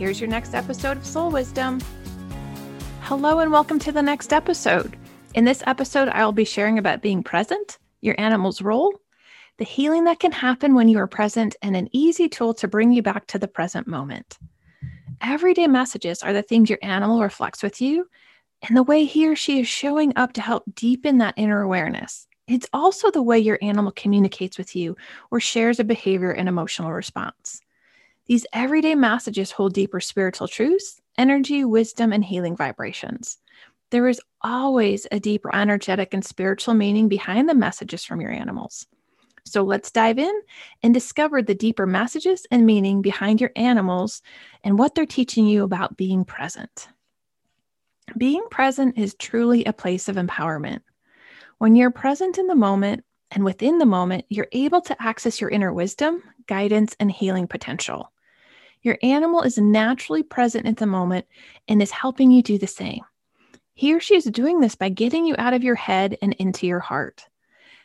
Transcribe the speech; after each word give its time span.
Here's 0.00 0.18
your 0.18 0.30
next 0.30 0.54
episode 0.54 0.96
of 0.96 1.04
Soul 1.04 1.30
Wisdom. 1.30 1.78
Hello, 3.02 3.40
and 3.40 3.52
welcome 3.52 3.78
to 3.80 3.92
the 3.92 4.00
next 4.00 4.32
episode. 4.32 4.96
In 5.34 5.44
this 5.44 5.62
episode, 5.66 6.08
I 6.08 6.24
will 6.24 6.32
be 6.32 6.46
sharing 6.46 6.78
about 6.78 7.02
being 7.02 7.22
present, 7.22 7.78
your 8.00 8.14
animal's 8.18 8.62
role, 8.62 8.98
the 9.58 9.66
healing 9.66 10.04
that 10.04 10.18
can 10.18 10.32
happen 10.32 10.74
when 10.74 10.88
you 10.88 10.96
are 10.96 11.06
present, 11.06 11.54
and 11.60 11.76
an 11.76 11.90
easy 11.92 12.30
tool 12.30 12.54
to 12.54 12.66
bring 12.66 12.92
you 12.92 13.02
back 13.02 13.26
to 13.26 13.38
the 13.38 13.46
present 13.46 13.86
moment. 13.86 14.38
Everyday 15.20 15.66
messages 15.66 16.22
are 16.22 16.32
the 16.32 16.40
things 16.40 16.70
your 16.70 16.78
animal 16.80 17.20
reflects 17.20 17.62
with 17.62 17.82
you 17.82 18.08
and 18.66 18.74
the 18.74 18.82
way 18.82 19.04
he 19.04 19.28
or 19.28 19.36
she 19.36 19.60
is 19.60 19.68
showing 19.68 20.14
up 20.16 20.32
to 20.32 20.40
help 20.40 20.62
deepen 20.74 21.18
that 21.18 21.34
inner 21.36 21.60
awareness. 21.60 22.26
It's 22.48 22.70
also 22.72 23.10
the 23.10 23.20
way 23.20 23.38
your 23.38 23.58
animal 23.60 23.92
communicates 23.92 24.56
with 24.56 24.74
you 24.74 24.96
or 25.30 25.40
shares 25.40 25.78
a 25.78 25.84
behavior 25.84 26.30
and 26.30 26.48
emotional 26.48 26.90
response. 26.90 27.60
These 28.30 28.46
everyday 28.52 28.94
messages 28.94 29.50
hold 29.50 29.74
deeper 29.74 29.98
spiritual 29.98 30.46
truths, 30.46 31.00
energy, 31.18 31.64
wisdom, 31.64 32.12
and 32.12 32.24
healing 32.24 32.56
vibrations. 32.56 33.38
There 33.90 34.06
is 34.06 34.20
always 34.40 35.04
a 35.10 35.18
deeper 35.18 35.52
energetic 35.52 36.14
and 36.14 36.24
spiritual 36.24 36.74
meaning 36.74 37.08
behind 37.08 37.48
the 37.48 37.56
messages 37.56 38.04
from 38.04 38.20
your 38.20 38.30
animals. 38.30 38.86
So 39.44 39.64
let's 39.64 39.90
dive 39.90 40.20
in 40.20 40.32
and 40.80 40.94
discover 40.94 41.42
the 41.42 41.56
deeper 41.56 41.86
messages 41.86 42.46
and 42.52 42.64
meaning 42.64 43.02
behind 43.02 43.40
your 43.40 43.50
animals 43.56 44.22
and 44.62 44.78
what 44.78 44.94
they're 44.94 45.06
teaching 45.06 45.46
you 45.46 45.64
about 45.64 45.96
being 45.96 46.24
present. 46.24 46.86
Being 48.16 48.44
present 48.48 48.96
is 48.96 49.14
truly 49.14 49.64
a 49.64 49.72
place 49.72 50.08
of 50.08 50.14
empowerment. 50.14 50.82
When 51.58 51.74
you're 51.74 51.90
present 51.90 52.38
in 52.38 52.46
the 52.46 52.54
moment 52.54 53.04
and 53.32 53.44
within 53.44 53.78
the 53.78 53.86
moment, 53.86 54.26
you're 54.28 54.46
able 54.52 54.82
to 54.82 55.02
access 55.02 55.40
your 55.40 55.50
inner 55.50 55.72
wisdom, 55.72 56.22
guidance, 56.46 56.94
and 57.00 57.10
healing 57.10 57.48
potential. 57.48 58.12
Your 58.82 58.98
animal 59.02 59.42
is 59.42 59.58
naturally 59.58 60.22
present 60.22 60.66
at 60.66 60.78
the 60.78 60.86
moment 60.86 61.26
and 61.68 61.82
is 61.82 61.90
helping 61.90 62.30
you 62.30 62.42
do 62.42 62.58
the 62.58 62.66
same. 62.66 63.02
He 63.74 63.94
or 63.94 64.00
she 64.00 64.16
is 64.16 64.24
doing 64.24 64.60
this 64.60 64.74
by 64.74 64.88
getting 64.88 65.26
you 65.26 65.34
out 65.38 65.54
of 65.54 65.64
your 65.64 65.74
head 65.74 66.16
and 66.22 66.34
into 66.34 66.66
your 66.66 66.80
heart. 66.80 67.26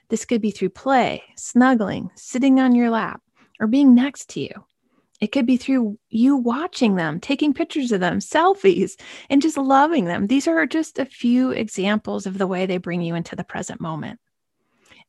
This 0.10 0.26
could 0.26 0.42
be 0.42 0.52
through 0.52 0.70
play, 0.70 1.24
snuggling, 1.36 2.12
sitting 2.16 2.60
on 2.60 2.76
your 2.76 2.90
lap, 2.90 3.22
or 3.60 3.68
being 3.68 3.96
next 3.96 4.30
to 4.32 4.40
you. 4.42 4.66
It 5.22 5.32
could 5.32 5.46
be 5.46 5.58
through 5.58 5.98
you 6.10 6.36
watching 6.36 6.96
them, 6.96 7.20
taking 7.20 7.54
pictures 7.54 7.92
of 7.92 8.02
them, 8.02 8.20
selfies, 8.20 9.00
and 9.30 9.42
just 9.42 9.58
loving 9.58 10.06
them. 10.06 10.28
These 10.28 10.48
are 10.48 10.66
just 10.66 11.00
a 11.00 11.06
few 11.06 11.52
examples 11.52 12.26
of 12.26 12.38
the 12.38 12.48
way 12.48 12.66
they 12.66 12.78
bring 12.78 13.02
you 13.02 13.16
into 13.16 13.36
the 13.36 13.44
present 13.44 13.80
moment. 13.80 14.20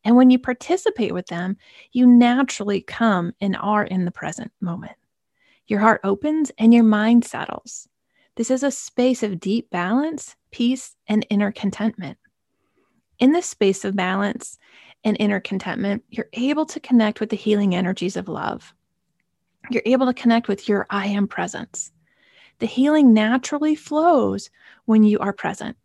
And 0.04 0.14
when 0.14 0.30
you 0.30 0.38
participate 0.38 1.12
with 1.12 1.26
them, 1.26 1.56
you 1.90 2.06
naturally 2.06 2.80
come 2.80 3.32
and 3.40 3.56
are 3.56 3.84
in 3.84 4.04
the 4.04 4.12
present 4.12 4.52
moment. 4.60 4.92
Your 5.68 5.80
heart 5.80 6.00
opens 6.04 6.52
and 6.58 6.72
your 6.72 6.84
mind 6.84 7.24
settles. 7.24 7.88
This 8.36 8.50
is 8.50 8.62
a 8.62 8.70
space 8.70 9.22
of 9.22 9.40
deep 9.40 9.70
balance, 9.70 10.36
peace, 10.52 10.94
and 11.08 11.26
inner 11.28 11.50
contentment. 11.50 12.18
In 13.18 13.32
this 13.32 13.46
space 13.46 13.84
of 13.84 13.96
balance 13.96 14.58
and 15.02 15.16
inner 15.18 15.40
contentment, 15.40 16.04
you're 16.10 16.28
able 16.34 16.66
to 16.66 16.80
connect 16.80 17.18
with 17.18 17.30
the 17.30 17.36
healing 17.36 17.74
energies 17.74 18.16
of 18.16 18.28
love. 18.28 18.74
You're 19.70 19.82
able 19.86 20.06
to 20.06 20.14
connect 20.14 20.46
with 20.46 20.68
your 20.68 20.86
I 20.90 21.06
am 21.06 21.26
presence. 21.26 21.90
The 22.60 22.66
healing 22.66 23.12
naturally 23.12 23.74
flows 23.74 24.50
when 24.84 25.02
you 25.02 25.18
are 25.18 25.32
present. 25.32 25.76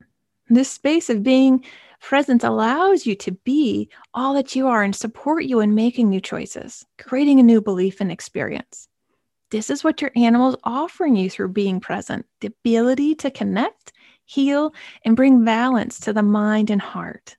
This 0.50 0.70
space 0.70 1.10
of 1.10 1.24
being 1.24 1.66
present 2.02 2.44
allows 2.44 3.06
you 3.06 3.16
to 3.16 3.32
be 3.32 3.90
all 4.14 4.34
that 4.36 4.56
you 4.56 4.68
are 4.68 4.84
and 4.84 4.96
support 4.96 5.46
you 5.46 5.60
in 5.60 5.74
making 5.74 6.10
new 6.10 6.22
choices, 6.22 6.86
creating 6.98 7.40
a 7.40 7.44
new 7.44 7.62
belief 7.62 8.02
and 8.02 8.12
experience. 8.12 8.88
This 9.52 9.70
is 9.70 9.84
what 9.84 10.02
your 10.02 10.12
animal 10.16 10.50
is 10.50 10.56
offering 10.64 11.18
you 11.18 11.30
through 11.30 11.50
being 11.50 11.82
present 11.82 12.26
the 12.40 12.48
ability 12.48 13.16
to 13.16 13.30
connect, 13.30 13.92
heal, 14.26 14.74
and 15.04 15.16
bring 15.16 15.44
balance 15.44 16.00
to 16.00 16.14
the 16.14 16.24
mind 16.24 16.70
and 16.70 16.82
heart. 16.82 17.36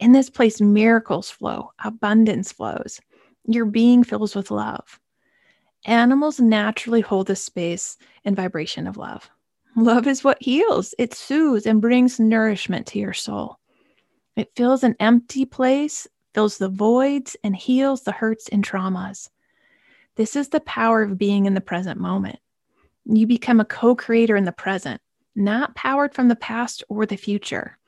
In 0.00 0.12
this 0.12 0.30
place, 0.30 0.60
miracles 0.60 1.30
flow, 1.30 1.70
abundance 1.84 2.50
flows. 2.50 2.98
Your 3.46 3.66
being 3.66 4.04
fills 4.04 4.34
with 4.34 4.50
love. 4.50 4.98
Animals 5.84 6.40
naturally 6.40 7.02
hold 7.02 7.26
the 7.26 7.36
space 7.36 7.98
and 8.24 8.34
vibration 8.34 8.86
of 8.86 8.96
love. 8.96 9.30
Love 9.76 10.06
is 10.06 10.24
what 10.24 10.42
heals, 10.42 10.94
it 10.98 11.12
soothes 11.12 11.66
and 11.66 11.82
brings 11.82 12.18
nourishment 12.18 12.86
to 12.86 12.98
your 12.98 13.12
soul. 13.12 13.58
It 14.34 14.50
fills 14.56 14.82
an 14.82 14.96
empty 14.98 15.44
place, 15.44 16.08
fills 16.32 16.56
the 16.56 16.70
voids, 16.70 17.36
and 17.44 17.54
heals 17.54 18.02
the 18.02 18.12
hurts 18.12 18.48
and 18.48 18.64
traumas. 18.64 19.28
This 20.16 20.36
is 20.36 20.48
the 20.48 20.60
power 20.60 21.02
of 21.02 21.18
being 21.18 21.46
in 21.46 21.54
the 21.54 21.60
present 21.60 22.00
moment. 22.00 22.38
You 23.04 23.26
become 23.26 23.60
a 23.60 23.64
co 23.64 23.94
creator 23.94 24.36
in 24.36 24.44
the 24.44 24.52
present, 24.52 25.00
not 25.34 25.74
powered 25.74 26.14
from 26.14 26.28
the 26.28 26.36
past 26.36 26.84
or 26.88 27.04
the 27.04 27.16
future. 27.16 27.78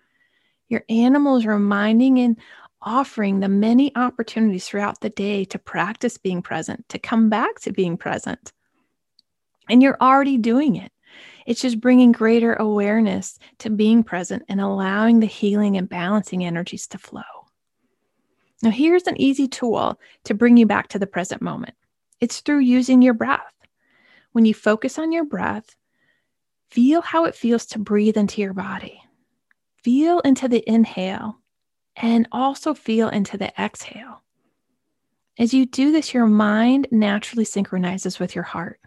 Your 0.68 0.84
animal 0.88 1.36
is 1.36 1.46
reminding 1.46 2.18
and 2.18 2.36
offering 2.82 3.40
the 3.40 3.48
many 3.48 3.94
opportunities 3.96 4.66
throughout 4.66 5.00
the 5.00 5.10
day 5.10 5.44
to 5.46 5.58
practice 5.58 6.18
being 6.18 6.42
present, 6.42 6.88
to 6.88 6.98
come 6.98 7.28
back 7.28 7.60
to 7.60 7.72
being 7.72 7.96
present. 7.96 8.52
And 9.68 9.82
you're 9.82 9.96
already 10.00 10.36
doing 10.36 10.76
it. 10.76 10.92
It's 11.46 11.62
just 11.62 11.80
bringing 11.80 12.12
greater 12.12 12.54
awareness 12.54 13.38
to 13.58 13.70
being 13.70 14.02
present 14.02 14.42
and 14.48 14.60
allowing 14.60 15.20
the 15.20 15.26
healing 15.26 15.76
and 15.76 15.88
balancing 15.88 16.44
energies 16.44 16.86
to 16.88 16.98
flow. 16.98 17.22
Now, 18.62 18.70
here's 18.70 19.04
an 19.04 19.20
easy 19.20 19.46
tool 19.46 20.00
to 20.24 20.34
bring 20.34 20.56
you 20.56 20.66
back 20.66 20.88
to 20.88 20.98
the 20.98 21.06
present 21.06 21.40
moment. 21.40 21.74
It's 22.20 22.40
through 22.40 22.60
using 22.60 23.02
your 23.02 23.14
breath. 23.14 23.52
When 24.32 24.44
you 24.44 24.54
focus 24.54 24.98
on 24.98 25.12
your 25.12 25.24
breath, 25.24 25.76
feel 26.70 27.00
how 27.00 27.24
it 27.24 27.34
feels 27.34 27.66
to 27.66 27.78
breathe 27.78 28.16
into 28.16 28.40
your 28.40 28.54
body. 28.54 29.00
Feel 29.82 30.20
into 30.20 30.48
the 30.48 30.68
inhale 30.68 31.38
and 31.96 32.28
also 32.32 32.74
feel 32.74 33.08
into 33.08 33.38
the 33.38 33.52
exhale. 33.60 34.22
As 35.38 35.52
you 35.52 35.66
do 35.66 35.92
this, 35.92 36.14
your 36.14 36.26
mind 36.26 36.88
naturally 36.90 37.44
synchronizes 37.44 38.18
with 38.18 38.34
your 38.34 38.44
heart. 38.44 38.80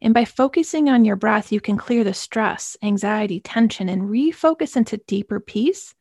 And 0.00 0.14
by 0.14 0.24
focusing 0.24 0.88
on 0.88 1.04
your 1.04 1.16
breath, 1.16 1.50
you 1.52 1.60
can 1.60 1.76
clear 1.76 2.04
the 2.04 2.14
stress, 2.14 2.76
anxiety, 2.82 3.40
tension, 3.40 3.88
and 3.88 4.02
refocus 4.02 4.76
into 4.76 4.98
deeper 5.06 5.40
peace, 5.40 5.94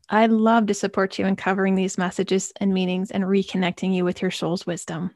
I'd 0.09 0.31
love 0.31 0.67
to 0.67 0.75
support 0.75 1.19
you 1.19 1.27
in 1.27 1.37
covering 1.37 1.77
these 1.77 1.97
messages 1.97 2.53
and 2.56 2.75
meanings 2.75 3.12
and 3.12 3.23
reconnecting 3.25 3.94
you 3.94 4.05
with 4.05 4.21
your 4.21 4.33
soul's 4.33 4.67
wisdom. 4.67 5.15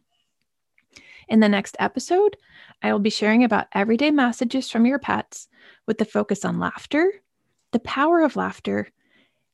In 1.28 1.40
the 1.40 1.48
next 1.48 1.76
episode, 1.78 2.36
I 2.82 2.92
will 2.92 3.00
be 3.00 3.10
sharing 3.10 3.44
about 3.44 3.66
everyday 3.72 4.10
messages 4.10 4.70
from 4.70 4.86
your 4.86 4.98
pets 4.98 5.48
with 5.86 5.98
the 5.98 6.04
focus 6.04 6.44
on 6.44 6.60
laughter, 6.60 7.12
the 7.72 7.80
power 7.80 8.22
of 8.22 8.36
laughter, 8.36 8.88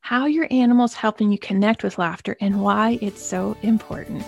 how 0.00 0.26
your 0.26 0.48
animal's 0.50 0.94
helping 0.94 1.30
you 1.30 1.38
connect 1.38 1.84
with 1.84 1.98
laughter, 1.98 2.36
and 2.40 2.62
why 2.62 2.98
it's 3.00 3.22
so 3.22 3.56
important. 3.62 4.24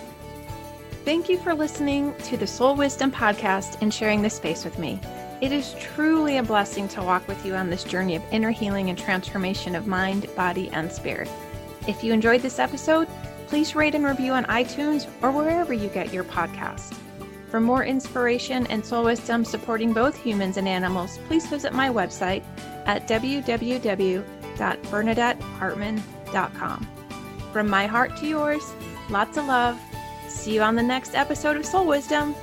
Thank 1.05 1.27
you 1.27 1.37
for 1.37 1.53
listening 1.53 2.15
to 2.25 2.37
the 2.37 2.47
Soul 2.47 2.75
Wisdom 2.75 3.11
Podcast 3.11 3.81
and 3.81 3.93
sharing 3.93 4.21
this 4.21 4.35
space 4.35 4.63
with 4.63 4.79
me. 4.79 4.99
It 5.41 5.51
is 5.51 5.75
truly 5.79 6.37
a 6.37 6.43
blessing 6.43 6.87
to 6.89 7.03
walk 7.03 7.27
with 7.27 7.45
you 7.45 7.55
on 7.55 7.69
this 7.69 7.83
journey 7.83 8.15
of 8.15 8.23
inner 8.31 8.51
healing 8.51 8.89
and 8.89 8.97
transformation 8.97 9.75
of 9.75 9.87
mind, 9.87 10.33
body, 10.35 10.69
and 10.69 10.89
spirit. 10.89 11.29
If 11.87 12.03
you 12.03 12.13
enjoyed 12.13 12.41
this 12.41 12.59
episode, 12.59 13.09
please 13.47 13.75
rate 13.75 13.95
and 13.95 14.05
review 14.05 14.31
on 14.31 14.45
iTunes 14.45 15.07
or 15.21 15.31
wherever 15.31 15.73
you 15.73 15.89
get 15.89 16.13
your 16.13 16.23
podcast. 16.23 16.97
For 17.49 17.59
more 17.59 17.83
inspiration 17.83 18.65
and 18.67 18.85
soul 18.85 19.03
wisdom 19.03 19.43
supporting 19.43 19.91
both 19.91 20.15
humans 20.15 20.57
and 20.57 20.67
animals, 20.67 21.19
please 21.27 21.45
visit 21.47 21.73
my 21.73 21.89
website 21.89 22.43
at 22.85 23.05
www.bernadettehartman.com. 24.57 26.87
From 27.51 27.69
my 27.69 27.85
heart 27.85 28.17
to 28.17 28.27
yours, 28.27 28.73
lots 29.09 29.37
of 29.37 29.45
love. 29.45 29.79
See 30.27 30.55
you 30.55 30.61
on 30.61 30.75
the 30.75 30.83
next 30.83 31.15
episode 31.15 31.55
of 31.57 31.65
Soul 31.65 31.85
Wisdom. 31.85 32.35